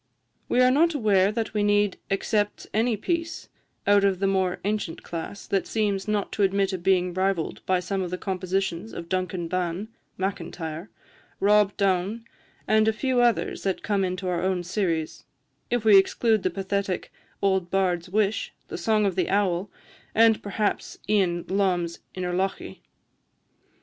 "We 0.49 0.61
are 0.61 0.71
not 0.71 0.95
aware 0.95 1.31
that 1.31 1.53
we 1.53 1.61
need 1.61 1.99
except 2.09 2.65
any 2.73 2.97
piece, 2.97 3.49
out 3.85 4.03
of 4.03 4.17
the 4.17 4.25
more 4.25 4.59
ancient 4.65 5.03
class, 5.03 5.45
that 5.45 5.67
seems 5.67 6.07
not 6.07 6.31
to 6.31 6.41
admit 6.41 6.73
of 6.73 6.81
being 6.81 7.13
rivalled 7.13 7.63
by 7.67 7.81
some 7.81 8.01
of 8.01 8.09
the 8.09 8.17
compositions 8.17 8.93
of 8.93 9.09
Duncan 9.09 9.47
Ban 9.47 9.89
(Macintyre), 10.17 10.89
Rob 11.39 11.77
Donn, 11.77 12.25
and 12.67 12.87
a 12.87 12.93
few 12.93 13.21
others 13.21 13.61
that 13.61 13.83
come 13.83 14.03
into 14.03 14.27
our 14.27 14.41
own 14.41 14.63
series, 14.63 15.23
if 15.69 15.85
we 15.85 15.95
exclude 15.99 16.41
the 16.41 16.49
pathetic 16.49 17.11
'Old 17.39 17.69
Bard's 17.69 18.09
Wish,' 18.09 18.53
'The 18.69 18.79
Song 18.79 19.05
of 19.05 19.15
the 19.15 19.29
Owl,' 19.29 19.69
and, 20.15 20.41
perhaps, 20.41 20.97
Ian 21.07 21.45
Lom's 21.47 21.99
'Innerlochy.' 22.15 22.79